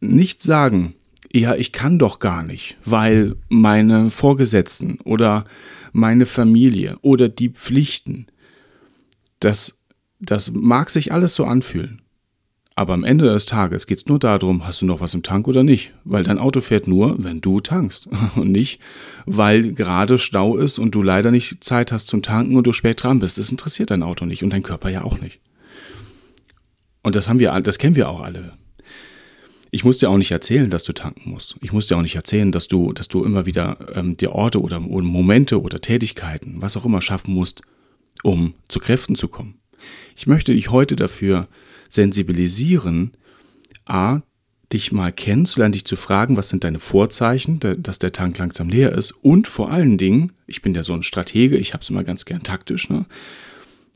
nicht 0.00 0.42
sagen, 0.42 0.96
ja, 1.32 1.54
ich 1.54 1.72
kann 1.72 1.98
doch 1.98 2.18
gar 2.18 2.42
nicht, 2.42 2.76
weil 2.84 3.36
meine 3.48 4.10
Vorgesetzten 4.10 4.98
oder 5.04 5.46
meine 5.92 6.26
Familie 6.26 6.98
oder 7.00 7.30
die 7.30 7.48
Pflichten, 7.48 8.26
das, 9.44 9.78
das 10.20 10.52
mag 10.52 10.90
sich 10.90 11.12
alles 11.12 11.34
so 11.34 11.44
anfühlen. 11.44 12.02
Aber 12.74 12.94
am 12.94 13.04
Ende 13.04 13.26
des 13.26 13.44
Tages 13.44 13.86
geht 13.86 13.98
es 13.98 14.06
nur 14.06 14.18
darum, 14.18 14.66
hast 14.66 14.80
du 14.80 14.86
noch 14.86 15.00
was 15.00 15.12
im 15.12 15.22
Tank 15.22 15.46
oder 15.46 15.62
nicht? 15.62 15.92
Weil 16.04 16.24
dein 16.24 16.38
Auto 16.38 16.62
fährt 16.62 16.86
nur, 16.86 17.22
wenn 17.22 17.42
du 17.42 17.60
tankst. 17.60 18.08
Und 18.34 18.50
nicht, 18.50 18.80
weil 19.26 19.72
gerade 19.72 20.18
Stau 20.18 20.56
ist 20.56 20.78
und 20.78 20.94
du 20.94 21.02
leider 21.02 21.30
nicht 21.30 21.62
Zeit 21.62 21.92
hast 21.92 22.06
zum 22.06 22.22
Tanken 22.22 22.56
und 22.56 22.66
du 22.66 22.72
spät 22.72 23.02
dran 23.02 23.20
bist. 23.20 23.36
Das 23.36 23.50
interessiert 23.50 23.90
dein 23.90 24.02
Auto 24.02 24.24
nicht 24.24 24.42
und 24.42 24.52
dein 24.52 24.62
Körper 24.62 24.88
ja 24.88 25.04
auch 25.04 25.20
nicht. 25.20 25.40
Und 27.02 27.14
das 27.14 27.28
haben 27.28 27.40
wir, 27.40 27.60
das 27.60 27.78
kennen 27.78 27.96
wir 27.96 28.08
auch 28.08 28.20
alle. 28.20 28.54
Ich 29.70 29.84
muss 29.84 29.98
dir 29.98 30.08
auch 30.10 30.16
nicht 30.16 30.30
erzählen, 30.30 30.70
dass 30.70 30.84
du 30.84 30.92
tanken 30.92 31.30
musst. 31.30 31.56
Ich 31.60 31.72
muss 31.72 31.86
dir 31.86 31.96
auch 31.96 32.02
nicht 32.02 32.16
erzählen, 32.16 32.52
dass 32.52 32.68
du, 32.68 32.92
dass 32.92 33.08
du 33.08 33.24
immer 33.24 33.46
wieder 33.46 33.76
ähm, 33.94 34.16
die 34.16 34.28
Orte 34.28 34.60
oder, 34.60 34.82
oder 34.82 35.04
Momente 35.04 35.60
oder 35.60 35.80
Tätigkeiten, 35.80 36.56
was 36.60 36.76
auch 36.76 36.84
immer 36.84 37.02
schaffen 37.02 37.34
musst, 37.34 37.62
um 38.22 38.54
zu 38.68 38.78
Kräften 38.80 39.14
zu 39.14 39.28
kommen. 39.28 39.58
Ich 40.16 40.26
möchte 40.26 40.54
dich 40.54 40.70
heute 40.70 40.96
dafür 40.96 41.48
sensibilisieren, 41.88 43.12
a, 43.86 44.22
dich 44.72 44.92
mal 44.92 45.12
kennenzulernen, 45.12 45.72
dich 45.72 45.84
zu 45.84 45.96
fragen, 45.96 46.36
was 46.36 46.48
sind 46.48 46.64
deine 46.64 46.78
Vorzeichen, 46.78 47.60
dass 47.60 47.98
der 47.98 48.12
Tank 48.12 48.38
langsam 48.38 48.68
leer 48.68 48.92
ist 48.92 49.12
und 49.12 49.46
vor 49.48 49.70
allen 49.70 49.98
Dingen, 49.98 50.32
ich 50.46 50.62
bin 50.62 50.74
ja 50.74 50.82
so 50.82 50.94
ein 50.94 51.02
Stratege, 51.02 51.56
ich 51.56 51.74
habe 51.74 51.82
es 51.82 51.90
immer 51.90 52.04
ganz 52.04 52.24
gern 52.24 52.42
taktisch, 52.42 52.88
ne? 52.88 53.06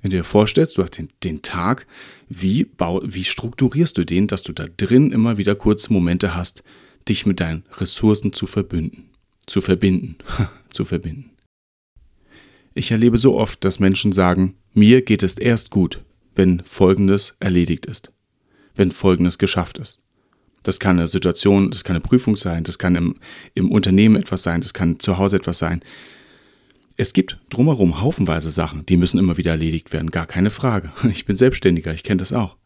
Wenn 0.02 0.10
du 0.10 0.18
dir 0.18 0.24
vorstellst, 0.24 0.76
du 0.76 0.82
hast 0.82 0.98
den, 0.98 1.08
den 1.24 1.42
Tag, 1.42 1.86
wie, 2.28 2.64
bau, 2.64 3.00
wie 3.04 3.24
strukturierst 3.24 3.96
du 3.96 4.04
den, 4.04 4.28
dass 4.28 4.42
du 4.42 4.52
da 4.52 4.66
drin 4.76 5.10
immer 5.10 5.38
wieder 5.38 5.54
kurze 5.54 5.92
Momente 5.92 6.34
hast, 6.34 6.62
dich 7.08 7.26
mit 7.26 7.40
deinen 7.40 7.64
Ressourcen 7.78 8.32
zu 8.32 8.46
verbünden, 8.46 9.08
zu 9.46 9.60
verbinden, 9.60 10.16
zu 10.70 10.84
verbinden. 10.84 11.30
Ich 12.78 12.90
erlebe 12.90 13.16
so 13.16 13.38
oft, 13.38 13.64
dass 13.64 13.80
Menschen 13.80 14.12
sagen, 14.12 14.54
mir 14.74 15.00
geht 15.00 15.22
es 15.22 15.38
erst 15.38 15.70
gut, 15.70 16.04
wenn 16.34 16.60
Folgendes 16.60 17.34
erledigt 17.40 17.86
ist, 17.86 18.12
wenn 18.74 18.92
Folgendes 18.92 19.38
geschafft 19.38 19.78
ist. 19.78 19.96
Das 20.62 20.78
kann 20.78 20.98
eine 20.98 21.06
Situation, 21.06 21.70
das 21.70 21.84
kann 21.84 21.96
eine 21.96 22.02
Prüfung 22.02 22.36
sein, 22.36 22.64
das 22.64 22.78
kann 22.78 22.94
im, 22.94 23.16
im 23.54 23.72
Unternehmen 23.72 24.16
etwas 24.16 24.42
sein, 24.42 24.60
das 24.60 24.74
kann 24.74 25.00
zu 25.00 25.16
Hause 25.16 25.36
etwas 25.36 25.56
sein. 25.56 25.80
Es 26.98 27.14
gibt 27.14 27.38
drumherum 27.48 28.02
haufenweise 28.02 28.50
Sachen, 28.50 28.84
die 28.84 28.98
müssen 28.98 29.18
immer 29.18 29.38
wieder 29.38 29.52
erledigt 29.52 29.94
werden, 29.94 30.10
gar 30.10 30.26
keine 30.26 30.50
Frage. 30.50 30.92
Ich 31.10 31.24
bin 31.24 31.38
Selbstständiger, 31.38 31.94
ich 31.94 32.02
kenne 32.02 32.18
das 32.18 32.34
auch. 32.34 32.58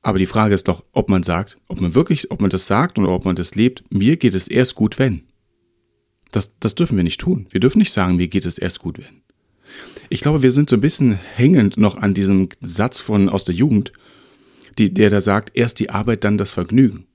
Aber 0.00 0.20
die 0.20 0.26
Frage 0.26 0.54
ist 0.54 0.68
doch, 0.68 0.84
ob 0.92 1.08
man 1.08 1.24
sagt, 1.24 1.58
ob 1.66 1.80
man 1.80 1.96
wirklich, 1.96 2.30
ob 2.30 2.40
man 2.40 2.50
das 2.50 2.68
sagt 2.68 3.00
oder 3.00 3.08
ob 3.08 3.24
man 3.24 3.34
das 3.34 3.56
lebt, 3.56 3.82
mir 3.90 4.16
geht 4.16 4.36
es 4.36 4.46
erst 4.46 4.76
gut, 4.76 5.00
wenn. 5.00 5.25
Das, 6.32 6.50
das 6.60 6.74
dürfen 6.74 6.96
wir 6.96 7.04
nicht 7.04 7.20
tun. 7.20 7.46
Wir 7.50 7.60
dürfen 7.60 7.78
nicht 7.78 7.92
sagen, 7.92 8.16
mir 8.16 8.28
geht 8.28 8.46
es 8.46 8.58
erst 8.58 8.80
gut, 8.80 8.98
wenn. 8.98 9.22
Ich 10.08 10.20
glaube, 10.20 10.42
wir 10.42 10.52
sind 10.52 10.70
so 10.70 10.76
ein 10.76 10.80
bisschen 10.80 11.14
hängend 11.14 11.76
noch 11.76 11.96
an 11.96 12.14
diesem 12.14 12.48
Satz 12.60 13.00
von 13.00 13.28
aus 13.28 13.44
der 13.44 13.54
Jugend, 13.54 13.92
die, 14.78 14.92
der 14.92 15.10
da 15.10 15.20
sagt, 15.20 15.50
erst 15.54 15.80
die 15.80 15.90
Arbeit, 15.90 16.24
dann 16.24 16.38
das 16.38 16.50
Vergnügen. 16.50 17.06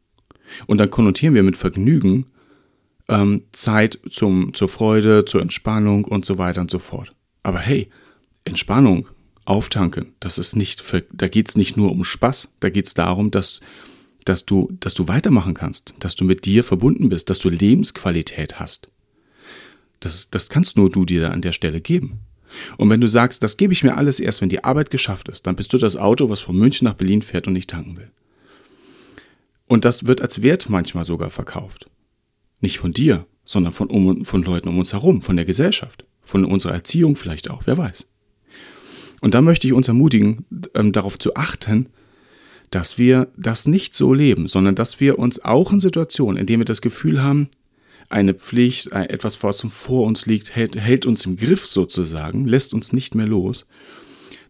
Und 0.67 0.79
dann 0.79 0.89
konnotieren 0.89 1.35
wir 1.35 1.43
mit 1.43 1.57
Vergnügen 1.57 2.25
ähm, 3.07 3.43
Zeit 3.51 3.99
zum, 4.09 4.53
zur 4.53 4.69
Freude, 4.69 5.25
zur 5.25 5.41
Entspannung 5.41 6.05
und 6.05 6.25
so 6.25 6.37
weiter 6.37 6.61
und 6.61 6.71
so 6.71 6.79
fort. 6.79 7.13
Aber 7.43 7.59
hey, 7.59 7.89
Entspannung, 8.43 9.07
auftanken, 9.45 10.13
das 10.19 10.37
ist 10.37 10.55
nicht, 10.55 10.83
da 11.11 11.27
geht 11.27 11.49
es 11.49 11.55
nicht 11.55 11.77
nur 11.77 11.91
um 11.91 12.03
Spaß, 12.03 12.47
da 12.59 12.69
geht 12.69 12.87
es 12.87 12.93
darum, 12.93 13.31
dass, 13.31 13.59
dass, 14.25 14.45
du, 14.45 14.69
dass 14.79 14.93
du 14.93 15.07
weitermachen 15.07 15.53
kannst, 15.53 15.93
dass 15.99 16.15
du 16.15 16.25
mit 16.25 16.45
dir 16.45 16.63
verbunden 16.63 17.09
bist, 17.09 17.29
dass 17.29 17.39
du 17.39 17.49
Lebensqualität 17.49 18.59
hast. 18.59 18.89
Das, 20.01 20.29
das 20.29 20.49
kannst 20.49 20.77
nur 20.77 20.91
du 20.91 21.05
dir 21.05 21.31
an 21.31 21.41
der 21.41 21.53
Stelle 21.53 21.79
geben. 21.79 22.19
Und 22.77 22.89
wenn 22.89 22.99
du 22.99 23.07
sagst, 23.07 23.41
das 23.43 23.55
gebe 23.55 23.71
ich 23.71 23.83
mir 23.83 23.95
alles 23.95 24.19
erst, 24.19 24.41
wenn 24.41 24.49
die 24.49 24.63
Arbeit 24.63 24.89
geschafft 24.89 25.29
ist, 25.29 25.47
dann 25.47 25.55
bist 25.55 25.71
du 25.71 25.77
das 25.77 25.95
Auto, 25.95 26.29
was 26.29 26.41
von 26.41 26.57
München 26.57 26.85
nach 26.85 26.95
Berlin 26.95 27.21
fährt 27.21 27.47
und 27.47 27.53
nicht 27.53 27.69
tanken 27.69 27.95
will. 27.95 28.11
Und 29.67 29.85
das 29.85 30.05
wird 30.05 30.21
als 30.21 30.41
Wert 30.41 30.69
manchmal 30.69 31.05
sogar 31.05 31.29
verkauft. 31.29 31.89
Nicht 32.59 32.79
von 32.79 32.91
dir, 32.91 33.25
sondern 33.45 33.71
von, 33.71 33.87
um, 33.89 34.25
von 34.25 34.43
Leuten 34.43 34.67
um 34.67 34.77
uns 34.77 34.91
herum, 34.91 35.21
von 35.21 35.37
der 35.37 35.45
Gesellschaft, 35.45 36.03
von 36.21 36.43
unserer 36.43 36.73
Erziehung 36.73 37.15
vielleicht 37.15 37.49
auch, 37.49 37.63
wer 37.65 37.77
weiß. 37.77 38.05
Und 39.21 39.33
da 39.33 39.41
möchte 39.41 39.67
ich 39.67 39.73
uns 39.73 39.87
ermutigen, 39.87 40.45
ähm, 40.73 40.91
darauf 40.91 41.17
zu 41.17 41.35
achten, 41.35 41.87
dass 42.69 42.97
wir 42.97 43.27
das 43.37 43.67
nicht 43.67 43.93
so 43.93 44.13
leben, 44.13 44.47
sondern 44.47 44.75
dass 44.75 44.99
wir 44.99 45.19
uns 45.19 45.43
auch 45.43 45.71
in 45.71 45.79
Situationen, 45.79 46.37
in 46.37 46.47
denen 46.47 46.61
wir 46.61 46.65
das 46.65 46.81
Gefühl 46.81 47.21
haben, 47.21 47.49
eine 48.11 48.33
Pflicht, 48.33 48.91
etwas, 48.91 49.41
was 49.43 49.61
vor 49.61 50.05
uns 50.05 50.25
liegt, 50.25 50.55
hält, 50.55 50.75
hält 50.75 51.05
uns 51.05 51.25
im 51.25 51.37
Griff 51.37 51.65
sozusagen, 51.65 52.47
lässt 52.47 52.73
uns 52.73 52.93
nicht 52.93 53.15
mehr 53.15 53.27
los, 53.27 53.65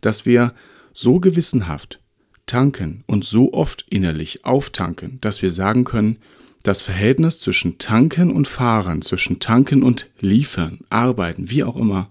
dass 0.01 0.25
wir 0.25 0.53
so 0.93 1.19
gewissenhaft 1.19 1.99
tanken 2.45 3.03
und 3.07 3.23
so 3.23 3.53
oft 3.53 3.85
innerlich 3.89 4.43
auftanken, 4.45 5.19
dass 5.21 5.41
wir 5.41 5.51
sagen 5.51 5.83
können, 5.83 6.17
das 6.63 6.81
Verhältnis 6.81 7.39
zwischen 7.39 7.77
Tanken 7.77 8.31
und 8.31 8.47
Fahren, 8.47 9.01
zwischen 9.01 9.39
Tanken 9.39 9.83
und 9.83 10.09
Liefern, 10.19 10.79
Arbeiten, 10.89 11.49
wie 11.49 11.63
auch 11.63 11.75
immer, 11.75 12.09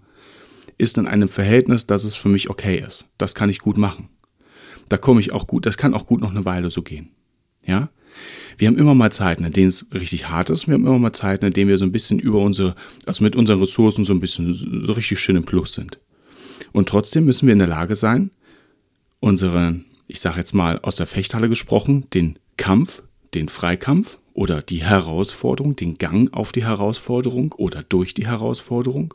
ist 0.78 0.98
in 0.98 1.06
einem 1.06 1.28
Verhältnis, 1.28 1.86
dass 1.86 2.04
es 2.04 2.16
für 2.16 2.28
mich 2.28 2.48
okay 2.50 2.82
ist. 2.86 3.04
Das 3.18 3.34
kann 3.34 3.50
ich 3.50 3.58
gut 3.58 3.76
machen. 3.76 4.08
Da 4.88 4.96
komme 4.96 5.20
ich 5.20 5.32
auch 5.32 5.46
gut, 5.46 5.66
das 5.66 5.76
kann 5.76 5.94
auch 5.94 6.06
gut 6.06 6.20
noch 6.20 6.30
eine 6.30 6.44
Weile 6.44 6.70
so 6.70 6.82
gehen. 6.82 7.10
Ja? 7.64 7.90
Wir 8.58 8.68
haben 8.68 8.78
immer 8.78 8.94
mal 8.94 9.12
Zeiten, 9.12 9.44
in 9.44 9.52
denen 9.52 9.68
es 9.68 9.86
richtig 9.92 10.28
hart 10.28 10.50
ist. 10.50 10.66
Wir 10.66 10.74
haben 10.74 10.86
immer 10.86 10.98
mal 10.98 11.12
Zeiten, 11.12 11.46
in 11.46 11.52
denen 11.52 11.68
wir 11.68 11.78
so 11.78 11.84
ein 11.84 11.92
bisschen 11.92 12.18
über 12.18 12.40
unsere, 12.40 12.74
also 13.06 13.24
mit 13.24 13.36
unseren 13.36 13.60
Ressourcen 13.60 14.04
so 14.04 14.12
ein 14.12 14.20
bisschen 14.20 14.54
so 14.86 14.92
richtig 14.92 15.20
schön 15.20 15.36
im 15.36 15.44
Plus 15.44 15.72
sind. 15.72 15.98
Und 16.72 16.88
trotzdem 16.88 17.24
müssen 17.24 17.46
wir 17.46 17.52
in 17.52 17.58
der 17.58 17.68
Lage 17.68 17.96
sein, 17.96 18.30
unseren, 19.18 19.84
ich 20.08 20.20
sage 20.20 20.38
jetzt 20.38 20.54
mal 20.54 20.78
aus 20.80 20.96
der 20.96 21.06
Fechthalle 21.06 21.48
gesprochen, 21.48 22.06
den 22.12 22.38
Kampf, 22.56 23.02
den 23.34 23.48
Freikampf 23.48 24.18
oder 24.34 24.62
die 24.62 24.82
Herausforderung, 24.82 25.76
den 25.76 25.98
Gang 25.98 26.32
auf 26.32 26.52
die 26.52 26.64
Herausforderung 26.64 27.52
oder 27.56 27.82
durch 27.82 28.14
die 28.14 28.26
Herausforderung 28.26 29.14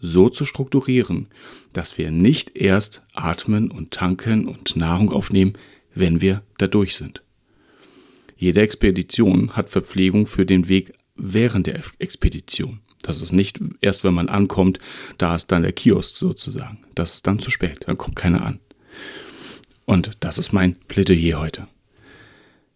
so 0.00 0.28
zu 0.28 0.44
strukturieren, 0.44 1.26
dass 1.72 1.98
wir 1.98 2.10
nicht 2.10 2.56
erst 2.56 3.02
atmen 3.14 3.70
und 3.70 3.90
tanken 3.90 4.46
und 4.46 4.76
Nahrung 4.76 5.10
aufnehmen, 5.10 5.54
wenn 5.94 6.20
wir 6.20 6.42
da 6.58 6.66
durch 6.66 6.96
sind. 6.96 7.22
Jede 8.38 8.60
Expedition 8.60 9.56
hat 9.56 9.68
Verpflegung 9.68 10.28
für 10.28 10.46
den 10.46 10.68
Weg 10.68 10.94
während 11.16 11.66
der 11.66 11.80
Expedition. 11.98 12.80
Das 13.02 13.20
ist 13.20 13.32
nicht 13.32 13.60
erst, 13.80 14.04
wenn 14.04 14.14
man 14.14 14.28
ankommt, 14.28 14.78
da 15.18 15.34
ist 15.34 15.48
dann 15.48 15.62
der 15.62 15.72
Kiosk 15.72 16.16
sozusagen. 16.16 16.78
Das 16.94 17.14
ist 17.14 17.26
dann 17.26 17.40
zu 17.40 17.50
spät, 17.50 17.80
dann 17.86 17.98
kommt 17.98 18.14
keiner 18.14 18.46
an. 18.46 18.60
Und 19.86 20.12
das 20.20 20.38
ist 20.38 20.52
mein 20.52 20.76
Plädoyer 20.86 21.40
heute. 21.40 21.66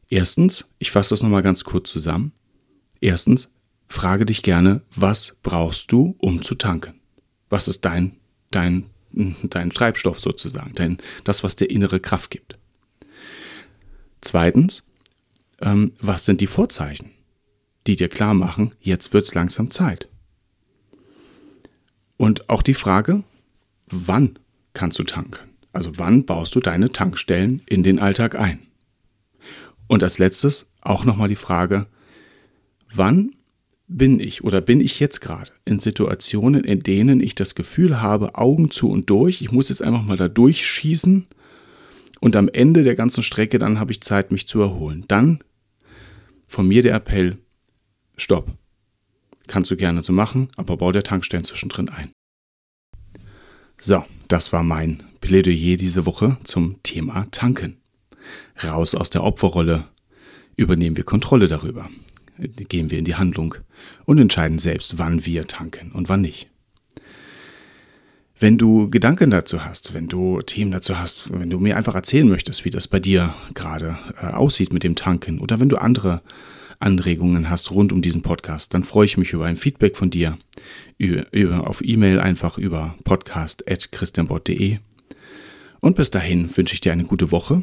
Erstens, 0.09 0.65
ich 0.81 0.91
fasse 0.91 1.11
das 1.11 1.23
nochmal 1.23 1.43
ganz 1.43 1.63
kurz 1.63 1.91
zusammen. 1.91 2.33
Erstens, 3.01 3.49
frage 3.89 4.27
dich 4.27 4.43
gerne, 4.43 4.83
was 4.95 5.37
brauchst 5.45 5.93
du, 5.93 6.17
um 6.19 6.43
zu 6.43 6.57
tanken? 6.57 6.95
Was 7.49 7.69
ist 7.69 7.85
dein, 7.85 8.17
dein, 8.51 8.87
dein 9.13 9.71
Treibstoff 9.71 10.19
sozusagen, 10.19 10.75
dein, 10.75 10.99
das, 11.23 11.45
was 11.45 11.55
dir 11.55 11.67
innere 11.67 12.01
Kraft 12.01 12.31
gibt? 12.31 12.59
Zweitens, 14.21 14.83
ähm, 15.63 15.93
was 16.01 16.25
sind 16.25 16.41
die 16.41 16.47
Vorzeichen, 16.47 17.11
die 17.87 17.97
dir 17.97 18.09
klar 18.09 18.35
machen, 18.35 18.75
jetzt 18.81 19.13
wird 19.13 19.27
es 19.27 19.35
langsam 19.35 19.71
Zeit. 19.71 20.09
Und 22.17 22.49
auch 22.51 22.63
die 22.63 22.75
Frage, 22.75 23.23
wann 23.87 24.39
kannst 24.75 24.99
du 24.99 25.05
tanken? 25.05 25.51
Also 25.73 25.99
wann 25.99 26.25
baust 26.27 26.55
du 26.55 26.61
deine 26.61 26.91
Tankstellen 26.91 27.63
in 27.67 27.83
den 27.83 27.99
Alltag 27.99 28.35
ein? 28.35 28.61
Und 29.87 30.03
als 30.03 30.19
letztes 30.19 30.67
auch 30.81 31.05
nochmal 31.05 31.29
die 31.29 31.37
Frage, 31.37 31.87
wann 32.93 33.35
bin 33.89 34.21
ich 34.21 34.45
oder 34.45 34.61
bin 34.61 34.81
ich 34.81 35.01
jetzt 35.01 35.21
gerade 35.21 35.51
in 35.65 35.79
Situationen, 35.79 36.65
in 36.65 36.83
denen 36.83 37.21
ich 37.21 37.35
das 37.35 37.55
Gefühl 37.55 38.01
habe, 38.01 38.37
Augen 38.37 38.71
zu 38.71 38.89
und 38.91 39.11
durch, 39.11 39.43
ich 39.43 39.53
muss 39.53 39.69
jetzt 39.69 39.83
einfach 39.83 40.03
mal 40.03 40.17
da 40.17 40.29
durchschießen 40.29 41.27
und 42.21 42.37
am 42.37 42.49
Ende 42.49 42.83
der 42.83 42.95
ganzen 42.95 43.23
Strecke, 43.23 43.59
dann 43.59 43.81
habe 43.81 43.93
ich 43.93 44.01
Zeit, 44.01 44.33
mich 44.33 44.47
zu 44.47 44.61
erholen. 44.61 45.05
Dann 45.09 45.41
von 46.53 46.69
mir 46.69 46.83
der 46.83 46.95
Appell, 46.95 47.39
stopp. 48.17 48.53
Kannst 49.47 49.71
du 49.71 49.77
gerne 49.77 50.03
so 50.03 50.13
machen, 50.13 50.49
aber 50.57 50.77
bau 50.77 50.93
der 50.93 51.03
Tankstellen 51.03 51.45
zwischendrin 51.45 51.89
ein. 51.89 52.13
So, 53.79 54.05
das 54.29 54.53
war 54.53 54.63
mein 54.63 55.03
Plädoyer 55.23 55.77
diese 55.77 56.05
Woche 56.05 56.37
zum 56.45 56.83
Thema 56.83 57.27
Tanken. 57.31 57.79
Raus 58.63 58.95
aus 58.95 59.09
der 59.09 59.25
Opferrolle, 59.25 59.89
übernehmen 60.55 60.97
wir 60.97 61.05
Kontrolle 61.05 61.49
darüber, 61.49 61.89
gehen 62.37 62.91
wir 62.91 62.99
in 62.99 63.07
die 63.07 63.15
Handlung 63.15 63.55
und 64.05 64.19
entscheiden 64.19 64.59
selbst, 64.59 64.99
wann 64.99 65.25
wir 65.25 65.49
tanken 65.49 65.91
und 65.91 66.11
wann 66.11 66.21
nicht. 66.21 66.51
Wenn 68.43 68.59
du 68.59 68.91
Gedanken 68.91 69.31
dazu 69.31 69.65
hast, 69.65 69.95
wenn 69.95 70.09
du 70.09 70.41
Themen 70.41 70.73
dazu 70.73 70.99
hast, 70.99 71.33
wenn 71.33 71.49
du 71.49 71.61
mir 71.61 71.77
einfach 71.77 71.95
erzählen 71.95 72.29
möchtest, 72.29 72.65
wie 72.65 72.71
das 72.71 72.89
bei 72.89 72.99
dir 72.99 73.37
gerade 73.55 73.97
äh, 74.21 74.27
aussieht 74.33 74.73
mit 74.73 74.83
dem 74.83 74.97
Tanken 74.97 75.39
oder 75.39 75.61
wenn 75.61 75.69
du 75.69 75.77
andere 75.77 76.23
Anregungen 76.81 77.49
hast 77.49 77.71
rund 77.71 77.93
um 77.93 78.03
diesen 78.03 78.23
Podcast, 78.23 78.75
dann 78.75 78.83
freue 78.83 79.05
ich 79.05 79.17
mich 79.17 79.33
über 79.33 79.45
ein 79.45 79.57
Feedback 79.57 79.97
von 79.97 80.11
dir 80.11 80.39
über, 80.99 81.33
über 81.33 81.69
auf 81.69 81.85
E-Mail 81.85 82.19
einfach 82.19 82.59
über 82.59 82.97
podcast@christianbott.de. 83.05 84.79
Und 85.79 85.95
bis 85.95 86.11
dahin 86.11 86.57
wünsche 86.57 86.75
ich 86.75 86.81
dir 86.81 86.91
eine 86.91 87.05
gute 87.05 87.31
Woche 87.31 87.63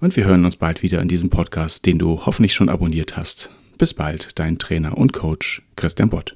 und 0.00 0.16
wir 0.16 0.24
hören 0.24 0.46
uns 0.46 0.56
bald 0.56 0.82
wieder 0.82 1.02
in 1.02 1.08
diesem 1.08 1.28
Podcast, 1.28 1.84
den 1.84 1.98
du 1.98 2.24
hoffentlich 2.24 2.54
schon 2.54 2.70
abonniert 2.70 3.18
hast. 3.18 3.50
Bis 3.76 3.92
bald, 3.92 4.38
dein 4.38 4.56
Trainer 4.58 4.96
und 4.96 5.12
Coach 5.12 5.60
Christian 5.76 6.08
Bott. 6.08 6.34